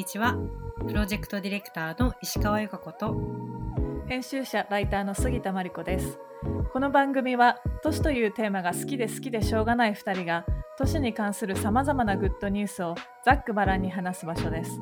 [0.00, 0.34] にちは。
[0.88, 3.14] プロジェクトディレクターの石川由香子と。
[4.08, 6.18] 編集者ライターの杉田真理子です。
[6.72, 10.46] この番組は都市というテーマが好きで好きでしょうがない2人が
[10.78, 12.94] 都市に関するさまざまなグッドニュースを
[13.26, 14.80] ざっくばらんに話す場所です。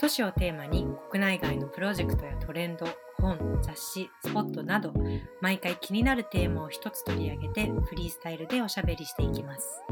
[0.00, 2.86] 都市をテーマに国内外のプロジェクトやトレンド
[3.20, 4.94] 本雑誌スポットなど
[5.42, 9.82] 毎回気になるテーマを一つ取り上げてフリースタイルでおしゃべりしていきます。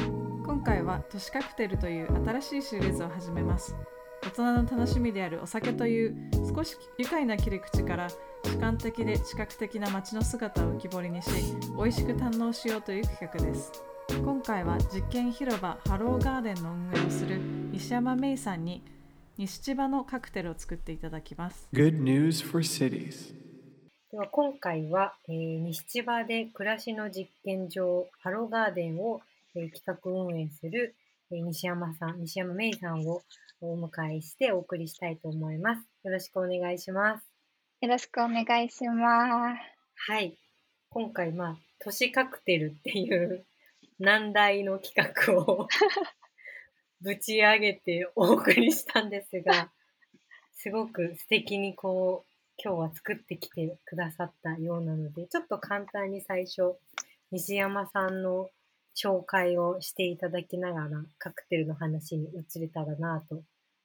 [0.44, 3.76] 今回は都市カクテルという新しいシリーズを始めます
[4.22, 6.16] 大人の楽しみであるお酒という
[6.54, 8.08] 少し愉快な切り口から
[8.44, 11.28] 主観的で視覚的な街の姿を浮き彫りにし
[11.76, 13.72] 美味しく堪能しようという企画です
[14.24, 17.40] 今回は実験広場ハローガーデンの運営をする
[17.72, 18.82] 西山芽衣さんに
[19.38, 23.34] 西千葉のカクテルを作っていただきます Good news for cities.
[24.10, 29.22] では今回は、えー西千葉で暮らしの実験場ハローガーデンを、
[29.56, 30.94] えー企画運営する、
[31.30, 33.22] えー西山さん西山芽衣さんを
[33.64, 37.32] お迎えしてお送りしたいと思いますよろしくお願いします
[37.82, 40.12] よろしくお願いします。
[40.12, 40.38] はい。
[40.88, 43.44] 今回、まあ、都市カクテルっていう
[43.98, 45.66] 難題の企画を
[47.02, 49.72] ぶち上げてお送りしたんですが、
[50.54, 56.76] すごく素敵にこう、今日は作ってきてくださったようなので、ちょっと簡単に最初、
[57.32, 58.48] 西山さんの
[58.94, 63.42] 紹介をしていただきながら、カクテルの話に移れたらなと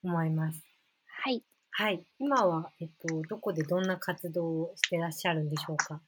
[0.07, 0.63] 思います。
[1.05, 1.43] はい。
[1.71, 2.03] はい。
[2.19, 6.01] 今は、えっと、どこでどんな活動をしてらっしゃるんでしょうか？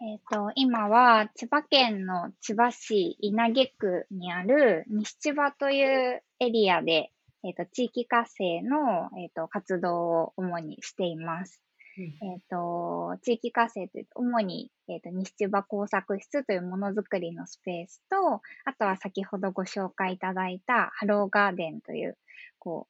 [0.00, 7.10] えっ、と、今は千葉県の千葉市稲毛区にある西千葉というエリアで、
[7.42, 11.62] えっ、と、地域活性の、えっ、と、活動を主にしています。
[11.98, 22.16] えっ、と、地域活性というと、主に、えっ、と、西千葉工作室というものづくりのスペースと、あとは先ほどご紹介いただいたハローガーデンという、
[22.58, 22.86] こ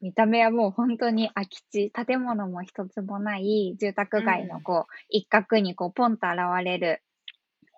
[0.00, 7.02] 見た目はもう本当に空き地、建物も一つもない住宅街のこう、一角にこう、ポンと現れる、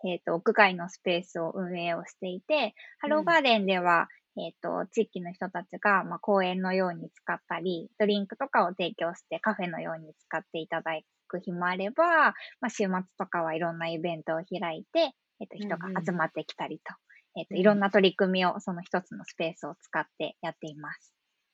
[0.05, 10.93] えっ、と、屋外のスペースを運営をしていて、ハローガーデンでは、えっ、と、地域の人たちが、まあ、公園のように使ったり、ドリンクとかを提供してカフェのように使っていただ
[11.27, 16.95] く日もあれば、まあ、週末とかはいろんなイベントを開いて、えっ、と、人がうんうん集まってきたりと、
[17.37, 21.12] えっ、と、うんいろんな取り組みを、その一つのスペースを使ってやっています。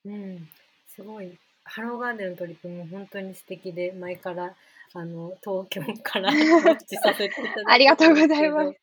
[0.09, 0.49] うん、
[0.87, 1.39] すごい。
[1.65, 4.55] ハローガーデンの取り組みも本当に素敵で、前から、
[4.95, 6.31] あの、東京から
[6.63, 8.79] 告知させていただいてありがとうございます。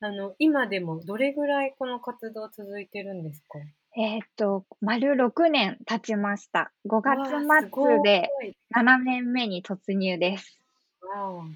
[0.00, 3.58] あの、今でもどれぐらいこの活動続いてるんですか？
[3.98, 6.70] えっ、と、丸6年経ちました。
[6.86, 7.26] 5わあ
[7.62, 8.30] すごい月末で
[8.76, 10.60] 7年目に突入です。
[11.00, 11.46] わあ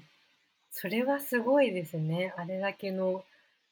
[0.71, 2.33] それはすごいですね。
[2.35, 3.23] あれだけの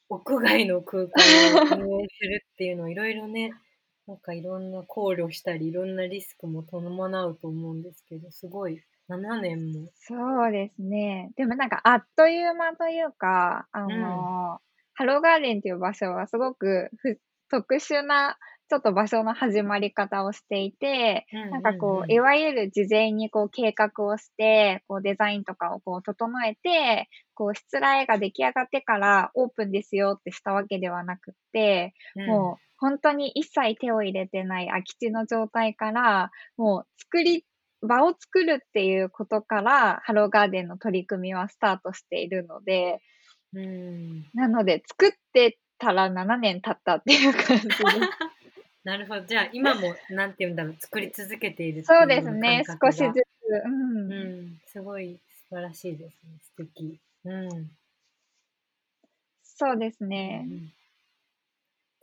[0.10, 3.54] 屋外の空間を運営するっていうのをいろいろね、
[4.10, 9.92] なんかいろんな考慮したり、いろんなリスクも伴うと思うんですけど、すごい、7年も。
[9.94, 11.32] そうですね。
[11.36, 14.60] でもなんかあっという間というか、あの、
[14.96, 17.20] ハローガーデンっていう場所はすごくふ
[17.52, 37.46] 特殊なちょっと場所の始まり方をしていて、なんかこう、いわゆる事前にこう計画をして、こうデザインとかをこう整えて、こう、しつらえが出来上がってからオープンですよってしたわけではなくって、うん、もう本当に一切手を入れてない空き地の状態から、もう作り、
[37.82, 43.02] 場を作るっていうことから、ハローガーデンの取り組みはスタートしているので、
[43.54, 47.84] うん、なので作ってたら7年経ったっていう感じです。
[48.90, 49.22] なるほど。
[49.22, 53.24] じゃあ今も、なんて言うんだろう、作り続けているそううですね、少しずつ。
[53.66, 54.12] うん。
[54.12, 56.40] うん、すごい素晴らしいですね。
[56.42, 57.00] 素敵。
[57.26, 57.72] うん。
[59.44, 60.40] そうですうね。
[60.40, 60.74] ん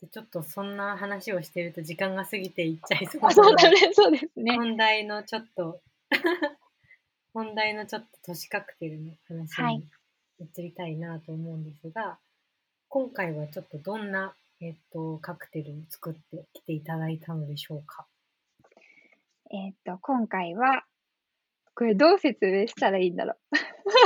[0.00, 4.54] でちょっとそんな話をしてると時間が過ぎていっちゃいそうそうだね、そうですね。
[4.54, 5.80] 本題のちょっと、
[7.34, 9.88] 本題のちょっと都市カクテルの話はいに
[10.38, 12.18] 移りたいなと思うんですが、
[12.88, 18.06] 今回はちょっとどんな、えっと、カクテルを作ってきていただいたのでしょうか？
[19.50, 20.84] えっと、今回は、
[21.74, 23.34] これどう説明したらいいんだろ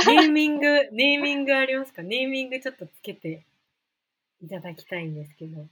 [0.07, 0.09] う？
[0.13, 2.03] ネーミング、ネーミングありますか？
[2.03, 3.45] ネーミングちょっとつけて
[4.43, 5.67] いただきたいんですけど。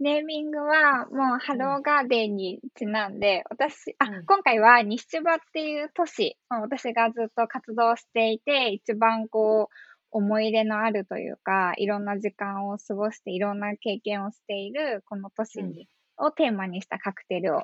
[0.00, 9.74] ネーミングはもうハローガーデンにちなんで、私、あ、うん今回は西千葉っていう都市、まあ私がずっと活動していて、一番こう、
[10.16, 17.62] 思い入れのあるというか、いろんな時間を過ごして、いろんな経験をしている、この都市に、をテーマにしたカクテルを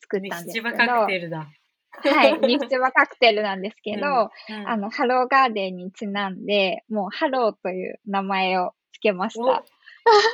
[0.00, 1.48] 作ったんですけど、カクテルだ。
[1.90, 9.64] はい、西千葉カクテルなんですけど、うんあの、 Hello Garden にちなんで、もうハローという名前をつけました。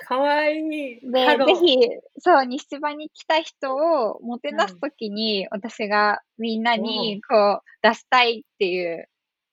[0.07, 1.01] かわいい。
[1.03, 1.79] で、ぜひ、
[2.19, 9.09] そう、西千葉に来た人をもてなすときに、私がみんなに、こう、出したいっていう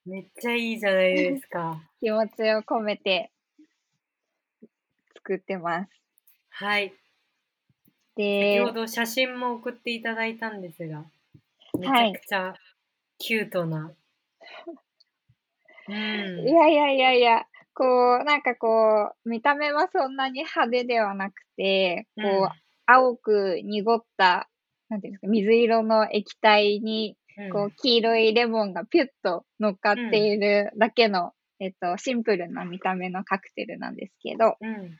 [0.05, 1.81] めっちゃいいじゃないですか。
[1.99, 3.31] 気持ちを込めて
[5.15, 5.91] 作ってます。
[6.49, 6.93] はい。
[8.39, 11.05] 先でほ、ど写真も送っていただいたんですが、
[11.77, 12.53] めちはいゃくちゃ
[13.17, 13.95] キュートな。
[15.87, 16.47] うん。
[16.47, 22.49] いやいやいやいや、こう、なんかこう、見た目はそんなに派手ではなくて、こう、うん
[22.87, 24.49] 青く濁った、
[24.89, 27.20] なんていうんですか、水色の液体に、うん
[27.51, 34.99] こう、黄色いレモンがピュッと乗っかっているだけの、えっと、シンプルな見た目のカクテルなんですけど、うん。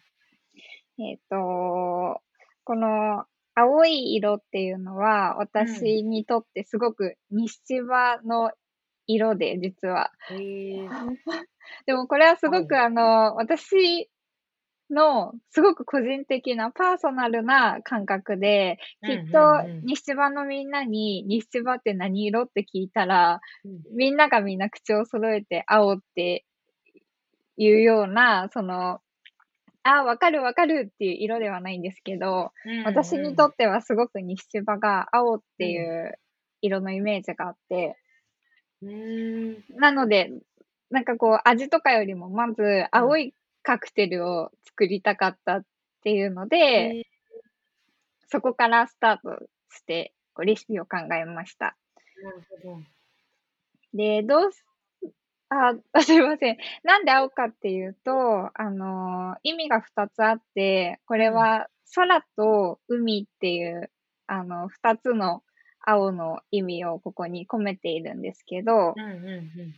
[1.03, 2.21] えっと、
[2.63, 3.25] この
[3.55, 8.51] 青い色っていうのは、私にとってすごく西千葉の
[9.07, 10.11] 色で、実は。
[10.31, 10.87] えー、
[11.85, 14.09] でもこれはすごはくあの、私
[14.91, 19.71] のすごく個人的なパーソナルな感覚で、きっとうんうん。
[19.77, 23.81] うん西千葉のみんなに西千葉って何色って聞いたら、うん。
[23.95, 26.45] みんながみんな口を揃えて青って
[27.57, 28.99] いうような、その、
[29.83, 32.51] あ、わかるわかるっていう色ではないんですけど、
[32.85, 36.19] 私にとってはすごく西千葉が青っていう
[36.61, 37.97] 色のイメージがあって、
[38.81, 38.93] うんう
[39.75, 39.79] ん。
[39.79, 40.31] なので、
[40.89, 45.63] なんかこう、味とかよりも、まず、青いカクテルを作りたかったっ
[46.03, 47.03] ていうので、え
[48.27, 51.75] そこからスタートして、こうレシピを考えました。
[52.21, 52.81] ーなるほど。
[53.93, 54.65] で、どうす、
[55.49, 56.57] あ、すいません。
[56.83, 63.91] なんで青かっていうと、あのー意味が二つあって、これは空と海っていう、
[64.27, 65.43] あの、二つの
[65.81, 69.75] 青の意味をここに込めているんですけど、うんうんうん。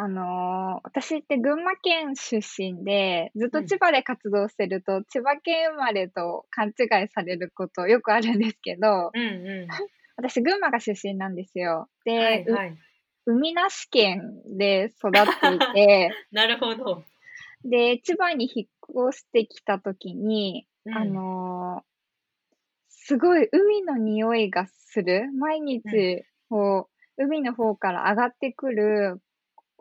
[0.00, 9.66] あのー私って群馬県出身で、ずっとうん千葉で活動してると、千葉県生まれと勘違いされることよくあるんですけど、うんう
[10.16, 11.88] 私群馬が出身なんですよ。
[12.06, 12.10] ん。
[12.10, 12.68] で、はいはい。
[13.26, 17.02] う海なし県で育っていて、 なるほど。
[17.64, 21.88] で、千葉に引っ越してきた時に、うんあのー
[22.90, 25.32] すごい海の匂いがする。
[25.32, 29.22] 毎日、こう、海の方から上がってくる、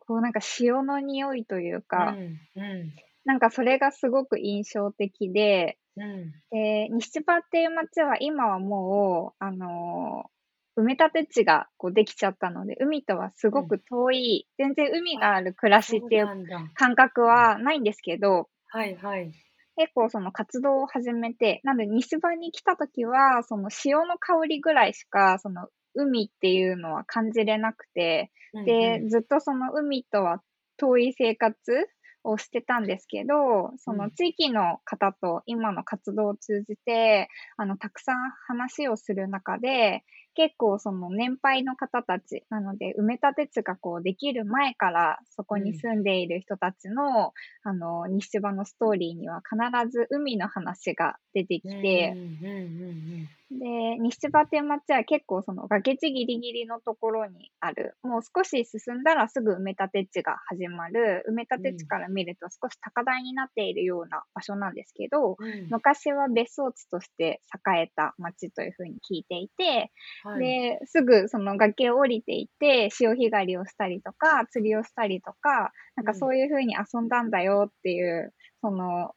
[0.07, 2.93] こうなんか潮の匂いというか、うんうん
[3.25, 10.29] なんかそれがすごく印象的で、うんで、西千葉っていう街は今はもう、あのー
[10.77, 16.27] 埋め立て地がこうできちゃったので、海とはすごく遠い、全然海がある暮らしっていう。
[16.75, 19.31] 感覚はないんですけど、はいはい。
[19.75, 25.67] 結構その活動を始めて、なので西場に来た時は、その潮の香りぐらいしか、その
[25.97, 28.31] 海っていうのは感じれなくて、
[28.65, 30.41] で、ずっとその海とは
[30.77, 31.57] 遠い生活
[32.23, 38.15] をしてたんですけど、その地域の方と今の活動を通じて、あの、たくさん
[38.47, 40.03] 話をする中で、
[40.37, 52.91] 結構その年配の方たち、なので埋め立て地がこうできる前からそこに住んでいる人たちの、あの、西千葉のストーリーには必ず海の話が出てきて、うんうんう
[53.23, 65.67] んで、西千葉っていう街は結構その崖地ギリギリのところにある、もう少し進んだらすぐ埋め立て地が始まる、埋め立て地から見ると少し高台になっているような場所なんですけど、うんうん。
[65.69, 69.91] 昔は別荘地として栄えた街というふうに聞いていて、
[70.27, 70.39] はい。
[70.43, 79.13] で、すぐその崖を降りていって、潮干狩りをしたりとか、釣りをしたりとか、なんかそういうふうに遊んだんだよっていう、その、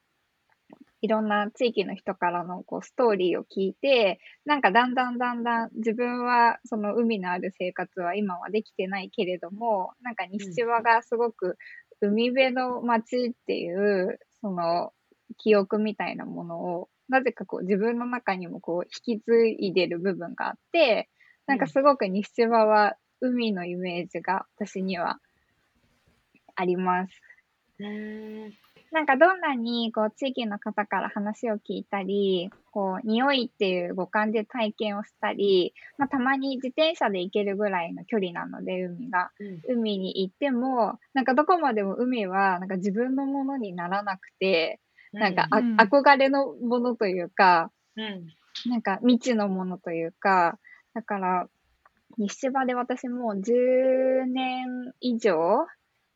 [1.03, 11.57] いろんな地域の人からのこうストーリーを聞いて、なんかだんだんだんだん自分はその海のある生活は今はできてないけれども、なんか西千葉がすごく
[12.01, 14.93] 海辺の街っていう、その
[15.39, 21.09] 記憶みたいなものを、なぜかこう自分の中にもこう引き継いでる部分があって、
[21.47, 25.19] なんかすごく西千葉は海のイメージが私には
[26.55, 27.13] あります。
[27.81, 28.53] うーん
[28.93, 39.31] なんかどんなにこう地域の方から話を聞いたり、こう匂いっていう五感で体験をしたり、まあたまに自転車で行けるぐらいの距離なので海が。
[39.39, 44.81] うん海に行っても、なんかどこまでも海はなんか自分のものにならなくて、
[45.13, 45.77] なんかあ、うん。
[45.77, 48.27] 憧れのものというか、うん。
[48.67, 50.59] なんか未知のものというか、
[50.95, 51.47] だから、
[52.19, 54.67] 西千葉で私もう10年
[55.01, 55.67] 以上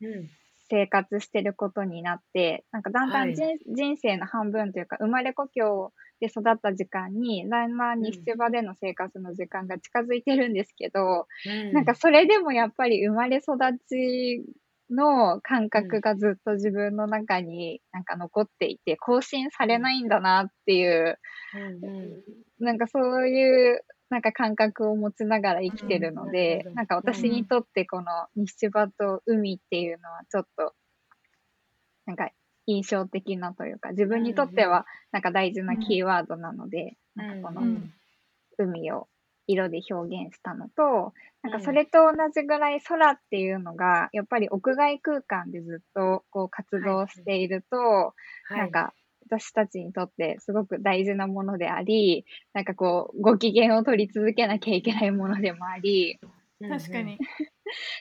[0.01, 0.29] うん。
[0.67, 3.31] 生活してることになって、なんかだんだはい。
[3.31, 11.73] ん人,、人生の半分というか、生まれ故郷で育った時間に、だんだん西千葉での生活の時間が近づいてるんですけど、うん。
[11.73, 14.43] なんかそれでもやっぱり生まれ育ち
[14.89, 21.17] の感覚がずっと自分の中になんか残っていて、更新されないんだなっていう、
[21.55, 22.23] うんうん。
[22.59, 30.73] なんかそういうなんか感覚を持ちながら生きてるのうんなんか私にとってこの西千葉と海っていうのはちょっと、
[32.05, 32.29] なんか
[32.67, 37.93] 印象的なというか、自分にとってはなんか大事なキーワードなので、なんかこのうん
[38.57, 39.07] 海を
[39.47, 48.13] 色で表現したのと、なんかそれと同じぐらい空っていうのが、やっぱり屋外空間でずっとこう活動していると、は
[48.55, 48.57] い。
[48.57, 48.93] なんか
[49.27, 56.19] 私たちにとってすごく大事なものであり、なんかこう、ご機嫌を取り続けなきゃいけないものでもあり、
[56.59, 57.17] 確かに。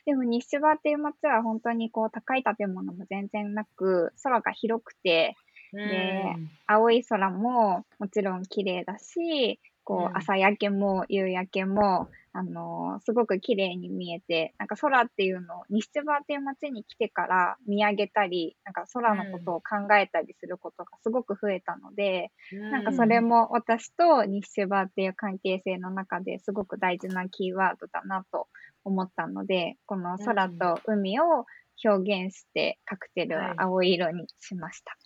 [0.07, 5.37] でも西芝っていう街は本当にこう高い建物も全然なく、空が広くて、
[5.73, 5.89] うん。
[5.89, 6.35] で
[6.67, 10.17] 青い空ももちろん綺麗だし、こうん。
[10.17, 22.33] う朝焼けも夕焼けも、あのーすごく綺麗に見えて、なんか空っていうのを西千葉っていう街に来てから見上げたり、なんか空のことを考えたりすることがすごく増えたので、
[22.71, 28.49] なんかそれも私と西千葉っていう関係性の中ですごく大事なキーワードだなと
[28.85, 31.47] 思ったので、この空と海を
[31.85, 34.97] 表現してカクテルは青い色にしました。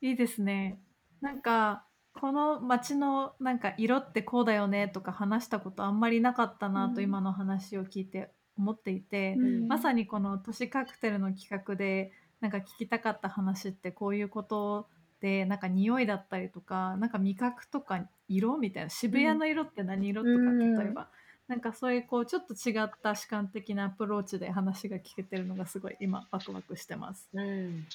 [0.00, 0.78] いいですね。
[1.20, 1.85] なんか
[2.20, 14.86] この街のなんか色ってこうだよねとか話したことあんまりなかったなとうん今の話を聞いて思っていて、うんまさにこの都市カクテルの企画でなんか聞きたかった話ってこういうこと
[15.20, 21.08] でなんか匂いだったりとかなんか味覚とか色みたいな渋谷の色って何色とかうん例えば、
[21.48, 27.28] なんかそういうこうちょっと違った主観的なアプローチで話が聞けてるのがすごい今ワクワクしてます。
[27.32, 27.86] うん。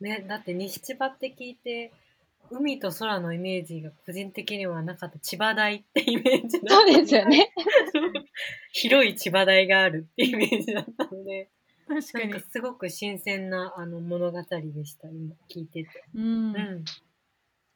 [0.00, 1.92] ね、だって西千葉って聞いて、
[2.50, 7.52] 海と空のイメージが個人的にはなかった千葉大ってイメージだそうですよね。
[8.72, 11.50] 広い千葉大があるってイメージだったので、
[11.86, 12.46] 確かになんか。
[12.48, 15.88] すごく新鮮なあの物語でした、今聞いてて。
[16.14, 16.84] うんうん。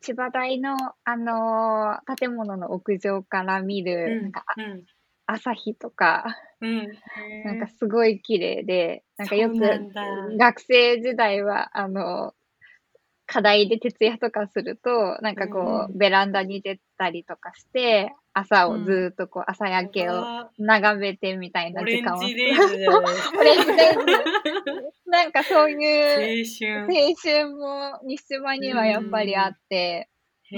[0.00, 4.84] 千葉大の、あのー建物の屋上から見る、なんかあうん。
[5.26, 6.24] 朝日とか、
[6.60, 6.88] うん。
[7.44, 9.56] なんかすごい綺麗で、なんかよく
[10.38, 12.34] 学生時代は、あの、
[13.30, 22.26] 課題で徹夜とかすると、なんかこう、うベランダに出たりとかして、朝をずーっとこう、朝焼けをあ眺めてみたいな時間を。
[22.26, 23.38] ジデイズじゃないですか。
[23.38, 26.46] オレンジデイズなんかそういう
[26.78, 27.00] 青春。
[27.00, 30.08] 青春も西島にはやっぱりあって、
[30.50, 30.56] へ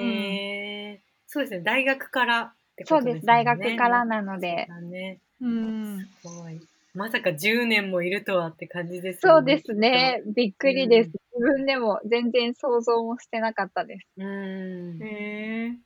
[0.93, 1.00] え。
[1.27, 3.27] そうですね、大学からってそうです。
[3.27, 5.19] 大学からなので、ね。
[5.41, 6.61] うんすごい。
[6.95, 10.23] まさか10年もいるとはって感じですよそうですね。
[10.27, 11.11] びっくりです。
[11.40, 14.06] うん自分でも全然想像もしてなかったです。
[14.18, 14.99] うん。
[14.99, 15.78] 面へえ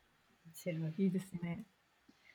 [0.53, 1.05] 白い。
[1.05, 1.65] いいですね。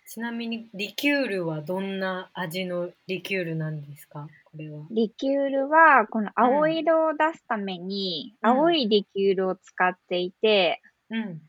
[0.07, 4.27] ちなみに、リキュールはどんな味のリキュールなんですか？
[4.45, 4.85] これは。
[4.89, 11.41] リキュールは、この青色を出すために、うん青いリキュールを使っていて、うん。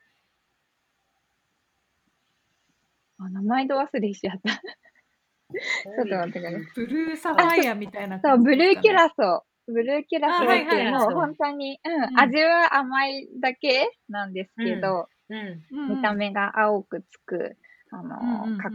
[3.19, 4.55] あ名前ど忘れしちゃった。
[4.55, 6.61] ちょっと待ってください。
[6.75, 9.45] ブルーサファイアみたいなそう、ブルーキュララソ。
[9.71, 10.93] ブルーキュラソあはいはいっていう。
[10.93, 12.21] のを本当に、うん、うん。
[12.21, 15.97] 味は甘いだけなんですけど、うん。
[15.97, 17.57] 見た目が青くつく、
[17.91, 18.71] あの、うんうんか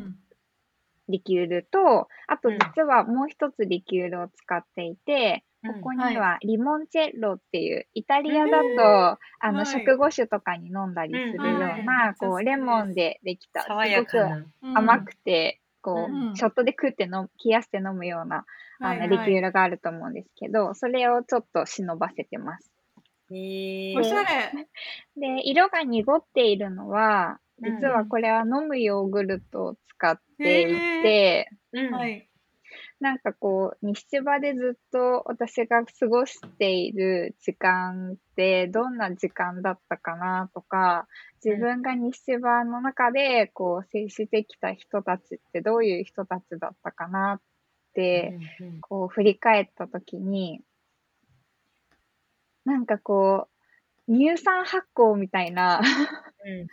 [1.08, 5.74] リキュールと、あとうん実はもう一つリキュールを使っていて、うん。
[5.76, 8.72] ここにはリモンチェッロっていう、イタリアだと、へ
[9.40, 9.66] あの、はい。
[9.68, 13.76] 食後酒とかに飲んだりするような、こう、レモンでできた、すご
[14.06, 14.46] く。
[14.76, 16.32] 甘くて、こうん。
[16.32, 18.46] う、ショットで食っての、冷やして飲むような、
[18.80, 22.72] あの、リキュールがあると思うんですけど、それをちょっと忍ばせてます。
[23.32, 24.68] へえおしゃれ。
[25.18, 30.66] で、色が濁っているのは、うん実はこれは飲むヨーグルトを使ってい
[31.02, 31.94] て、うん。
[31.94, 32.28] はい。
[33.00, 41.08] なんかこう、西千葉でずっと私が過ごしている時間ってどんな時間だったかなとか、
[41.44, 47.44] 自分が西千葉の中でこう接してきた人たちってどういう人たちだったかなって、
[48.62, 50.62] うんうんこう振り返ったときに、
[52.66, 53.48] なんかこ
[54.08, 55.82] う、乳酸発酵みたいな、
[56.46, 56.68] うん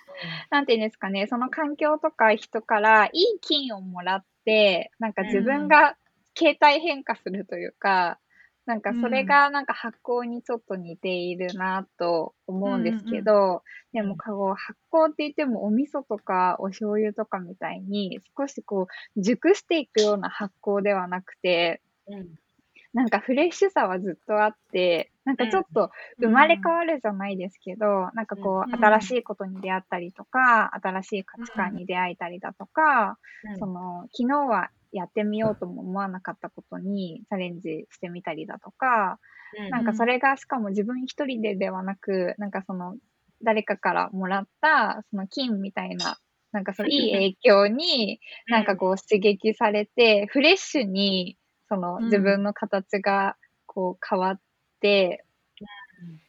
[0.51, 5.97] なんていうんですかね、その環境とか人からいい菌をもらって、なんか自分が
[6.35, 8.19] 形態変化するというか、
[8.65, 22.29] なんかそれがなんか発酵にちょっと似ているなと思うんですけど、でもこう発酵って言ってもお味噌とかお醤油とかみたいに少しこう熟していくような発酵ではなくて、うん。
[22.95, 25.91] なんかフレッシュさはずっとあって、なんかちょっと
[26.21, 33.59] 生まれ変わるじゃないですけど、なんかこう、うん新しいことに出会ったりとか、新しい価値観に出会えたりだとか、うん。
[33.59, 39.19] その、昨日はやってみようとも思わなかったことにチャレンジしてみたりだとか、
[39.71, 42.97] なんかそれがしかも自分一人でではなく、なんかその
[43.43, 46.19] 誰かからもらったその金みたいな、
[46.53, 51.37] なんかそのいい影響になんかこう刺激されて、フレッシュに
[51.69, 54.41] その自分の形がこう変わっ
[54.81, 55.25] て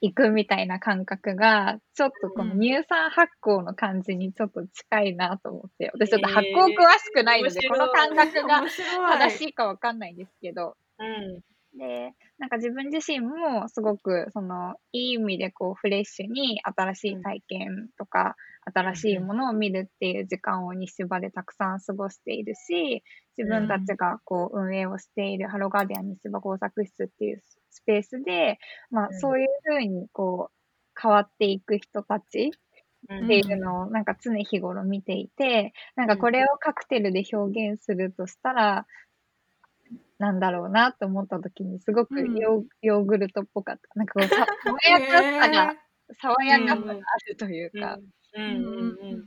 [0.01, 6.67] いくみたいな感覚が、ちょっとこの乳酸発酵の感じにちょっと近いなと思って、私ちょっと発酵詳
[6.99, 11.41] しくないので、この感覚が正しいかわかんないんですけど、うん。
[11.77, 23.03] で、なんか自分自身もすごく、その、いい意味でこうフレッシュに新しい体験とか、新しいものを見るっていう時間を西芝でたくさん過ごしているし、
[23.37, 27.41] 自分たちがこう運営をしているハローガーディアン西芝工作室っていう
[27.73, 28.59] スペースで、
[28.91, 32.51] まあうんそういうふうにこう変わっていく人たち
[33.09, 38.85] うんっていうのをなんか常日頃見ていて、なんかこれをカクテルで表現するとしたら、
[40.19, 43.89] なんだろうなと思った時にすごくうんヨー,、ヨーグルトっぽかった。
[43.95, 45.75] なんかこうさ爽やかさが、
[46.21, 46.95] 爽やかさがあ
[47.27, 47.99] るというか。
[48.35, 49.23] うんうんうんうん。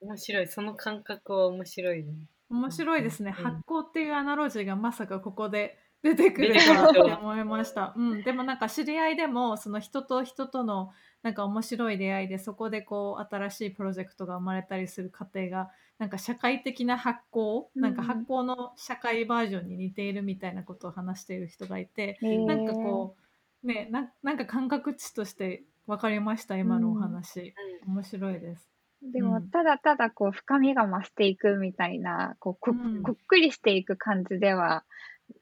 [0.00, 0.46] 面白い。
[0.46, 2.12] その感覚は面白いね。
[2.50, 10.90] 面白いですね、うん発酵っていうアナロジーがまさかここで出てくる出てくるかってと思いました、うん、でもなんか知り合いでもその人と人との
[11.22, 17.80] なんか面白い出会いでそこでこう新しいプロジェクトが生まれたりする過程がなんか社会的な発酵、うん。
[17.80, 22.46] なんか発酵の社会バージョンに似ているみたいなことを話している人がいて、へー。
[22.46, 23.16] なんかこ
[23.62, 27.54] うねななんか感覚値として分かりました今のお話、
[27.86, 28.68] 面白いです。
[29.12, 29.48] でも、うん。
[29.50, 32.72] ただただこう深みが増していくみたいな、こうこ
[33.12, 34.84] っくりしていく感じでは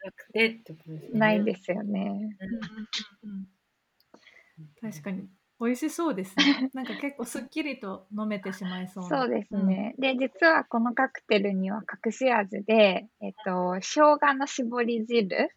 [0.05, 1.19] なくてってことですね。
[1.19, 2.37] ないですよね。
[2.41, 3.47] うんうんうん
[4.81, 5.29] 確かに
[5.61, 6.71] 美味しそうですね。
[6.75, 9.21] なんか結構すっきりと飲めてしまいそうな。
[9.21, 9.95] そうですね。
[9.99, 15.51] で、実はこのカクテルには隠し味で、えっと、生姜の絞り汁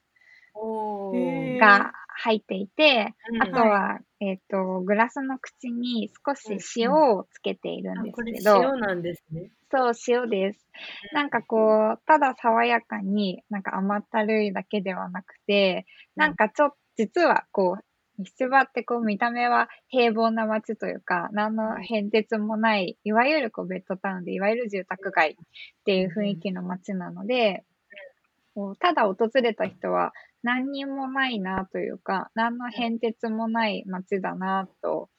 [1.57, 3.41] が入っていて、うん。
[3.41, 9.51] あとは、えっと、グラスの口に少し塩をつけているんあこれですけど、塩なんですね。
[9.71, 10.67] そう、塩です。
[11.11, 17.83] なんかこう、ただ爽やかに、なんか甘ったるいだけではなくて、なんかちょっと、実はこう、
[18.19, 25.35] 西千葉ってこう見た目は平凡な街というか、何の変哲もない、いわゆるこうベッドタウンで、いわゆる住宅街っ
[25.85, 27.63] ていう雰囲気の街なので、
[28.79, 30.13] ただ訪れた人は
[30.43, 35.09] 何にもないなというか、何の変哲もない街だなと、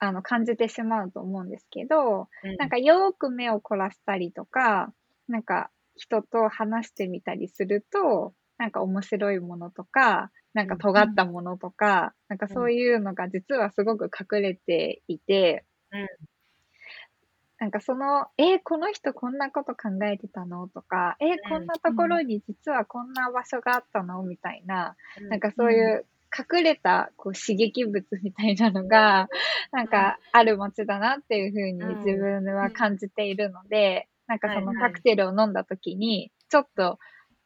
[0.00, 2.56] あの、感じてしまうと思うんですけど、うん。
[2.56, 4.92] なんかよーく目を凝らしたりとか、
[5.28, 16.28] なんか人と話してみたりすると、なんか面白いものとか、なんか尖ったものとか、なんかそういうのが実はすごく隠れていて、うん
[17.58, 20.68] なんかその、えーこの人こんなこと考えてたの？
[20.68, 24.22] とか、えーこんなところに実はこんな場所があったの？
[24.22, 24.96] みたいな、
[25.28, 26.04] なんかそういう
[26.36, 29.28] 隠れたこう刺激物みたいなのが、
[29.72, 32.04] なんかある街だなっていうふうにうん。
[32.04, 36.98] 自分は感じているので、なんかそのカクテルを飲んだ時に、ちょっと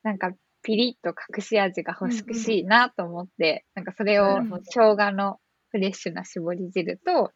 [0.02, 5.38] なんかピリッと隠し味が欲しくしいなと思って、なんかそれを生姜の
[5.70, 7.32] フレッシュな絞り汁と、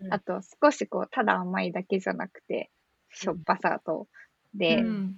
[0.00, 2.70] うんあと少しこう、ただ甘いだけじゃなくて、
[3.10, 4.06] しょっぱさと、
[4.54, 5.16] で、うん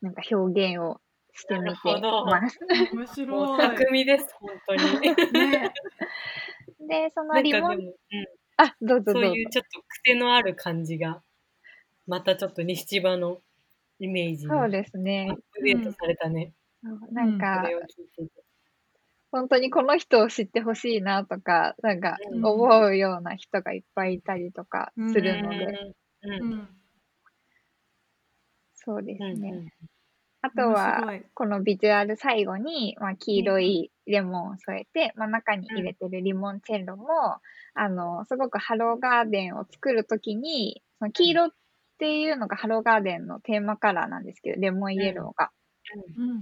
[0.00, 1.00] なんか表現を
[1.32, 2.58] してみてなるほどます。
[2.92, 4.82] 面も白う巧みです、本当に。
[4.82, 5.10] い。
[5.32, 5.72] ね、
[6.88, 7.78] で、そのなんリモうん
[8.56, 9.50] あ、どうぞどぞそうういう。
[9.50, 11.22] ちょっと癖のある感じが、
[12.06, 13.40] またちょっと西千葉の
[13.98, 15.36] イメージそうですねッ。
[15.52, 16.52] プデートされたね。
[17.12, 18.43] なんかこ、れを聞いてて。
[19.34, 22.46] 本当にこの人を知ってほしいなとか、なんかうん。
[22.46, 25.92] 思うような人がいっぱいいたりとかするので、
[26.22, 26.68] うん。
[28.74, 29.72] そうですうんね。
[30.40, 37.06] あとは、このビジュアル最後に、まあ、黄色いレモンを添えて、まあ、中に入れてるリモンチェンロも、
[37.74, 41.50] あの、すごくハローガーデンを作るときに、その黄色っ
[41.98, 45.50] ていうのがハローガーデンのテーマカラーなんですけど、レモンイエローが。
[46.16, 46.38] うん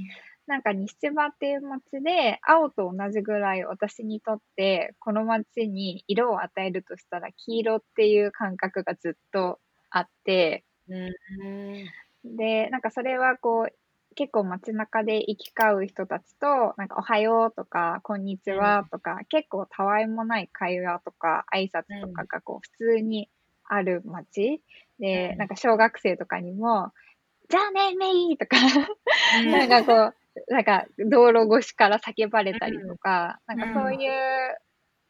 [0.53, 12.37] なんか西千葉っていう街で、青と同じぐらい私にとって、この街に色を与えるとしたら、黄色っていう感覚がずっとあって、うん。
[12.37, 13.75] で、なんかそれはこう、
[14.15, 23.31] 結構街中で行き交う人たちと、なんかおはようとか、こんにちはとか、結構たわいもない会話とか、挨拶とかがこう、普通に
[23.65, 24.61] ある街
[24.99, 25.38] で、うん。
[25.38, 26.93] なんか小学生とかにも、
[27.49, 28.59] じゃあね、メイとか、
[29.45, 29.51] うん。
[29.51, 34.11] なんかこう、なんか道路越しから叫ばれたりとか、なんかそういう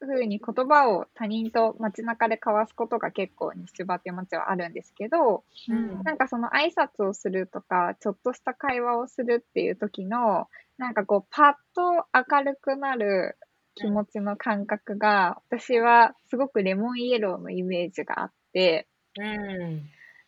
[0.00, 13.38] 風に言葉を他人と街中で交わすことが結構西場っていう街はあるんですけど、うんなんかその挨拶をするとか、ちょっとした会話をするっていう時の、なんかこう、パッと明るくなる
[13.76, 19.82] 気持ちの感覚が、私はすごくレモンイエローのイメージがあって、うん。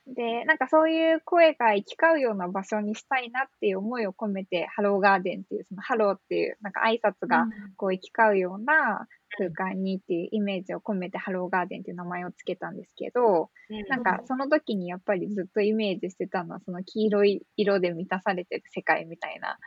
[0.07, 9.07] で、なんかそういう声が行き交うような場所にしたいなっていう思いを込めて、 Hello Garden っていう、そのハローっていう、なんか挨拶がこう行き交うような
[9.39, 13.51] 空間にっていうイメージを込めて、 Hello Garden っていう名前をつけたんですけど、
[13.89, 19.59] なんかその時にやっぱりずっとイメージしてたのは、その黄色い色で満たされてる世界みたいな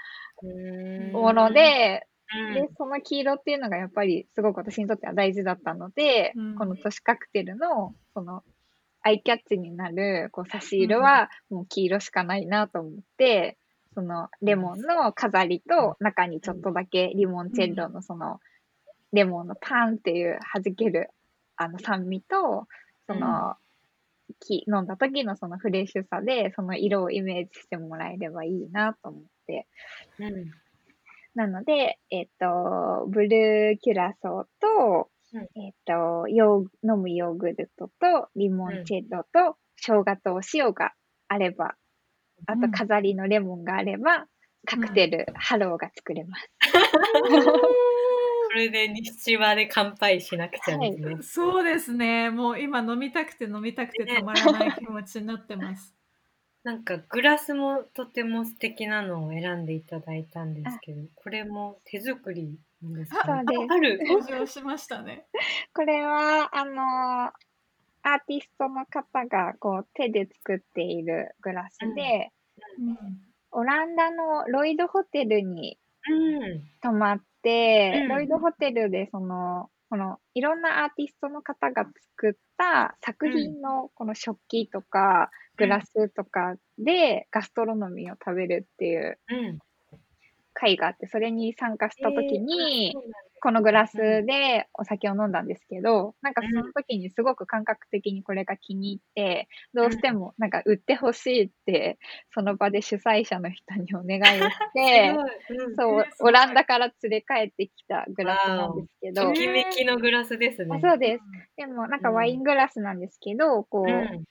[0.44, 6.56] うん、もので、うん、で、その黄色っていうのがやっぱりすごく私にとっては大事だったので、うん。
[6.56, 8.44] この都市カクテルの、その、
[9.08, 13.58] アイキャッチになる、こう、差し色は、もう黄色しかないなと思って、
[13.94, 18.42] その、レモンの飾りと、中にちょっとだけリモンチェッロのその、
[19.14, 21.10] レモンのパンっていう弾ける、
[21.56, 22.68] あの、酸味と、
[23.08, 23.56] その、
[24.42, 29.68] き飲んだ時のそのフレッシュさで、その色をイメージしてもらえればいいなと思って、
[30.20, 30.52] うん。
[31.34, 40.94] なので、えっ、と、ブルーキュラソーと、うんえっ、と、ヨー飲むヨーグルトと、リモンチェッロと、生姜とお塩が
[41.28, 41.76] あれば、
[42.46, 44.28] あとうん飾りのレモンがあれば、
[44.66, 46.50] カクテル、ハローが作れます。
[48.48, 51.18] これで日場で乾杯しなくちゃですね。
[51.22, 52.30] そうですね。
[52.30, 55.94] もう今飲みたくて飲みたくてたまらない気持ちになってます。
[56.64, 62.52] なんかグラスもとても素敵なのを選んでいただいたんですけど、これも手作りな
[62.86, 64.00] んですか、そうですある。
[64.06, 65.28] 登場しましたね。
[65.74, 67.32] これは、あの
[68.04, 72.32] アーティストの方がこう手で作っているグラスで、
[72.78, 72.98] うん
[73.52, 76.14] オランダのロイドホテルにう
[76.56, 76.70] ん。
[76.82, 81.86] 泊まって、うんロイドホテルでその、このいろんなアーティストの方が
[82.18, 89.60] 作った作品のこの食器とかグラスとかでガストロノミーを食べるっていううん。
[90.58, 92.96] 会があって、それに参加した時に
[93.42, 102.00] このグラスでお酒を飲んだんですけど、なんかその時にすごく感覚的にこれが気に入って、どうしてもなんか売ってほしいって、
[102.34, 105.16] その場で主催者の人にお願いをして、
[105.78, 109.28] そうオランダから連れ帰ってきたグラスなんですけど。
[109.28, 110.80] と、きめきのグラスですね。
[110.84, 111.24] あそうです。
[111.58, 114.24] でもなんかワイングラスなんですけど、こう、うん。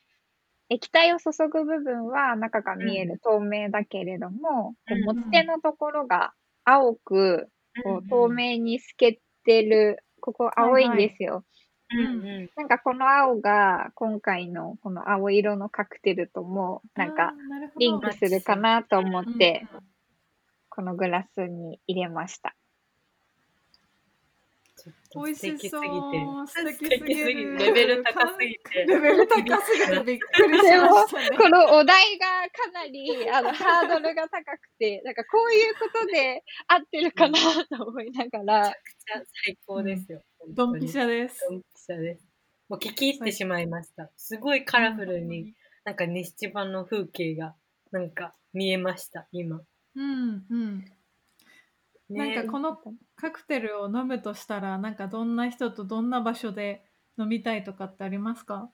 [0.69, 7.49] 液体を注ぐ部分は中が見える透明だけれども、こううん持ち手のところが青く、
[7.85, 11.45] こう透明に透けてる、ここ青いんですよ。
[12.57, 17.33] なんかこの青が今回のこの青色のカクテルともなんか
[17.79, 19.81] リンクするかなと思って、うん。
[20.69, 22.55] このグラスに入れました。
[25.17, 26.47] 美味素敵すぎてしそう。
[26.47, 28.85] 素敵すぎる素敵すぎるレベル高すぎて。
[28.85, 31.39] レベル高すぎてびっくりしましたね。
[31.39, 38.73] このお題がかなりあのハードルが高くて、なんかこういうことで合ってるかなと思いながら、
[39.45, 40.23] 最高ですよ。
[40.49, 41.47] ドンピシャです。
[41.49, 42.25] ドンピシャです。
[42.69, 44.11] もう聞き入ってしまいました。
[44.17, 47.55] すごいカラフルに、なんか西千葉の風景が、
[47.93, 49.61] なんか見えました、今。
[49.95, 50.85] うんうん。
[52.09, 52.79] なんねかこの
[53.17, 56.85] カクテルを飲むとしたら、なんかどんな人とどんな場所で
[57.19, 58.71] 飲みたいとかってありますか？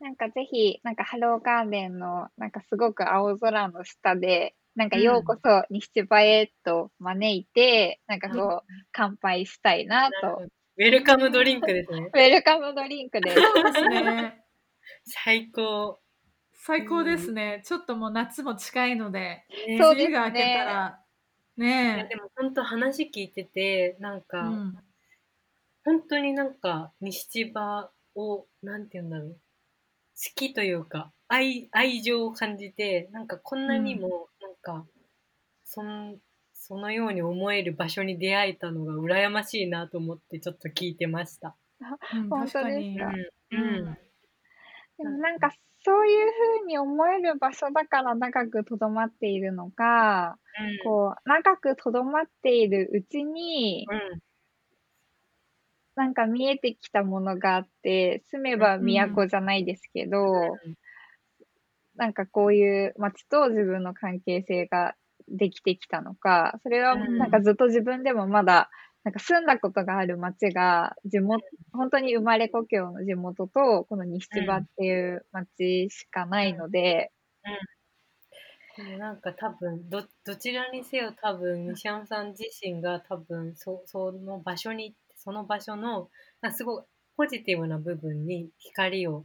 [0.00, 10.42] なんかぜひ、なんかハローガーデンの、なんかすごく青空の下で、なんかようこそ西千葉へと招いて、なんかこう、乾杯したいなと。
[10.78, 12.10] ウェルカムドリンクですね。
[12.12, 13.36] ウェルカムドリンクです。
[13.36, 13.42] で
[13.74, 14.44] すね。
[15.04, 16.00] 最高。
[16.54, 17.62] 最高ですね。
[17.64, 21.01] ちょっともう夏も近いので、ねそうですね梅雨が明けたら、
[21.94, 24.44] いやねでも本当話聞いてて、なんえ。
[24.44, 24.82] か、うん
[25.84, 29.32] 本当になんか西千葉を、なんて言うんだろう。
[29.34, 29.40] 好
[30.36, 34.86] きというか、愛、愛情を感じて、なんかこんなにも、なんか、
[35.64, 36.20] そん、
[36.54, 41.56] そのように思える場所に出会えたのが羨ましいなと思ってちょっと聞いてました。
[42.10, 42.88] うん本当確かにです。
[42.96, 43.18] か？
[43.50, 43.84] うん。
[43.86, 43.98] うん。
[44.98, 45.52] でもなんか
[45.84, 50.38] そういうふうに思える場所だから長くとどまっているのか、
[50.84, 54.22] こう、長くとどまっているうちに、うん。
[55.94, 60.20] なんか見えてきたものがあって、住めば都じゃないですけど、
[60.64, 60.74] うん。
[61.96, 64.94] なんかこういう街と自分の関係性が
[65.28, 67.18] できてきたのか、それはうん。
[67.18, 68.70] なんかずっと自分でもまだ、
[69.04, 77.12] なんか住んだことがある街が、地元、本当に生まれ故郷の地元と、この西千葉っていう街しかないので、
[78.76, 86.10] でもなんか多分どどちらにせよ多分西山さん自身が多分そその場所にその場所の、
[86.52, 86.84] すごい
[87.16, 89.24] ポジティブな部分に光を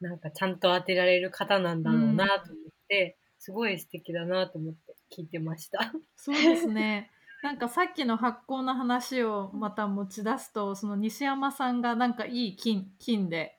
[0.00, 5.92] なんかちゃんと当てられる方なんだろうなと思って、すごい素敵だなと思って聞いてました。
[6.16, 7.10] そうですね。
[7.42, 13.58] なんかさっきの発酵の話をまた持ち出すとその西山さんがなんかいい金金で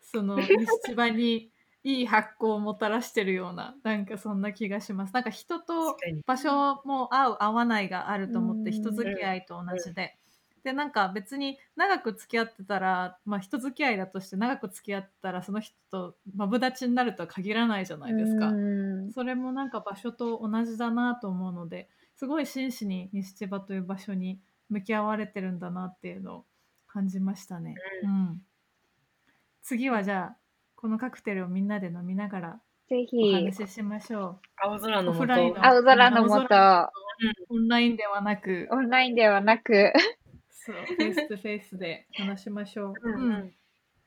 [0.00, 0.48] その西
[0.86, 1.50] 千葉に
[1.84, 5.12] いい発酵をもたらしてるようななんかそんな気がします。
[5.12, 5.96] なんか人と。
[6.26, 10.16] 場所も合う合わないがあると思ってうん人付き合いと同じで。
[10.64, 18.48] でなんか別に長く付き合ってたら、まあ、人付き合いだとして長く付き合ってたらその人とマブダチになるとは限らないじゃないですか。
[18.48, 21.88] うんそれもなんか場所と同じだなと思うので
[22.18, 26.44] すごい真摯に西千葉という場所に向き合われてるんだなっていうのを
[26.88, 27.76] 感じましたね。
[28.02, 28.42] ううん、
[29.62, 30.36] 次はじゃあ
[30.74, 36.90] このカクテルをみんなで飲みながらおぜひ、話ししましょ青空のオフラインの青空のもと、青う。
[37.50, 38.68] オンラインではなく。
[38.72, 39.92] オンラインではなく、
[40.50, 42.94] そうフェイスとフェイスで話しましょう。
[43.00, 43.54] うんうん。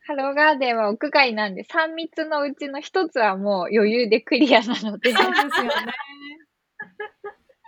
[0.04, 5.93] ハローガーデンは屋外なんで、3密のうちの1つはもう余裕でクリアなので、そうですよね。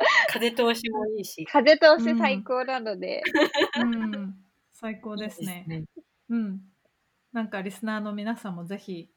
[0.29, 1.45] 風通しもいいし。
[1.45, 3.23] 風通し最高なので、
[3.79, 4.35] うん、
[4.73, 5.65] 最高ですね。
[5.67, 6.61] いいですねうん。
[7.31, 9.09] なんかリスナーの皆さんもぜひ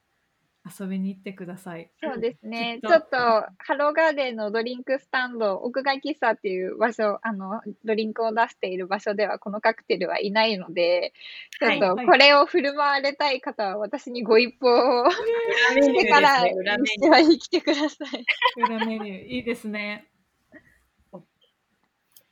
[0.67, 1.91] 遊びに行ってください。
[2.03, 2.81] そうですね。
[2.83, 11.13] ちょっと、ハローガーデンのドリンクスタンド、屋外喫茶っていう場所、あの、ドリンクを出している場所では、このカクテルはいないので、
[11.61, 14.69] ちょっはいと、はいこれを振る舞われたい方は、私にご一報
[15.03, 18.25] をしてから、裏メニュしてはに来てください。
[18.57, 20.11] 裏メニューいいですね。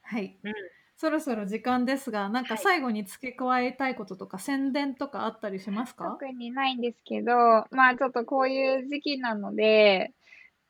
[0.04, 0.38] はい。
[0.44, 0.52] うん
[0.96, 6.04] そろそろ時間ですが、なんかはい最後に付け加えたいこととか宣伝とかあったりしますか？
[6.04, 7.32] 特にないんですけど、
[7.72, 10.12] まあちょっとこういう時期なので、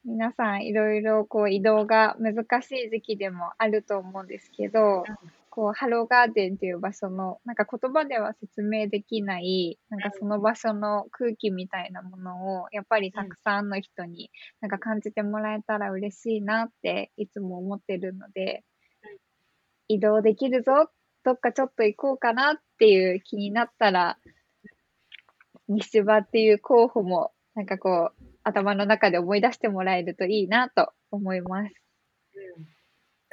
[0.05, 5.05] 皆さんいろいろこう移動が難しい時期でもあると思うんですけど、
[5.51, 14.31] こうハローガーデンという場所の、なんか言葉では説明できない、なんかその場所の空気みたいなものを、やっぱりたくさんの人に
[14.63, 18.65] なんか感じてもらえたら嬉しいなっていつも思ってるので、
[19.89, 20.91] 移動できるぞ、
[21.25, 24.19] どっかちょっと行こうかなっていう気になったら、
[25.69, 31.75] 西千葉っていう候補も、なんかこう、頭の中で思い出してもらえるといいなと思います。
[32.35, 32.75] うん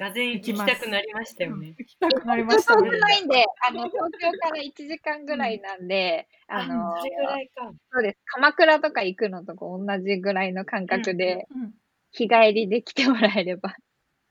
[0.02, 1.76] がぜん行きたくなりましたよね。
[1.78, 2.98] 行きたくなりましたそんね。
[2.98, 7.72] ないんで、あの、東京から1時間ぐらいなんで、あの、それぐらいか。
[7.92, 8.18] そうです。
[8.26, 11.72] 鎌倉とか行くのとこ同じぐらいの感覚で、うん
[12.14, 13.74] 日帰りで来てもらえれば。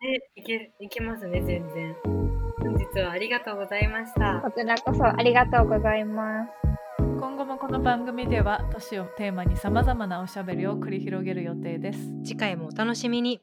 [0.01, 1.95] ね、いけ、いけますね、全然。
[2.59, 4.41] 本日はありがとうございました。
[4.43, 6.51] こちらこそありがとうございます。
[6.99, 11.99] 今後もこの番組では都市をテーマにさまざまなおしゃべりを繰り広げる予定です。
[12.25, 13.43] 次回もお楽しみに。